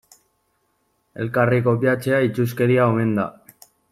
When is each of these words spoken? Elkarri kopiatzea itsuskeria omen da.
Elkarri 1.25 1.59
kopiatzea 1.69 2.23
itsuskeria 2.31 2.91
omen 2.95 3.13
da. 3.21 3.29